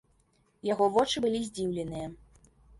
[0.69, 2.11] Яго вочы былі здзіўленыя.